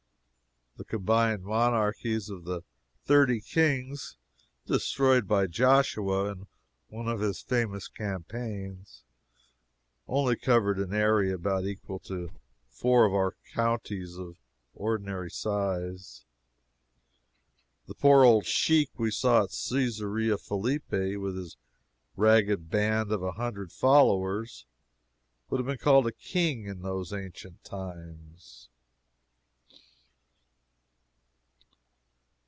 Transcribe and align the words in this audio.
The 0.77 0.85
combined 0.97 1.43
monarchies 1.43 2.27
of 2.27 2.43
the 2.43 2.63
thirty 3.05 3.39
"kings" 3.39 4.17
destroyed 4.65 5.27
by 5.27 5.45
Joshua 5.45 6.31
on 6.31 6.47
one 6.87 7.07
of 7.07 7.19
his 7.19 7.39
famous 7.39 7.87
campaigns, 7.87 9.03
only 10.07 10.35
covered 10.35 10.79
an 10.79 10.91
area 10.91 11.35
about 11.35 11.65
equal 11.65 11.99
to 11.99 12.31
four 12.67 13.05
of 13.05 13.13
our 13.13 13.35
counties 13.53 14.15
of 14.17 14.37
ordinary 14.73 15.29
size. 15.29 16.25
The 17.85 17.93
poor 17.93 18.23
old 18.23 18.47
sheik 18.47 18.89
we 18.97 19.11
saw 19.11 19.43
at 19.43 19.51
Cesarea 19.51 20.39
Philippi 20.39 21.15
with 21.15 21.37
his 21.37 21.57
ragged 22.15 22.71
band 22.71 23.11
of 23.11 23.21
a 23.21 23.33
hundred 23.33 23.71
followers, 23.71 24.65
would 25.51 25.59
have 25.59 25.67
been 25.67 25.77
called 25.77 26.07
a 26.07 26.11
"king" 26.11 26.65
in 26.65 26.81
those 26.81 27.13
ancient 27.13 27.63
times. 27.63 28.67